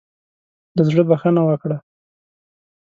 [0.75, 1.77] له زړۀ بخښنه وکړه.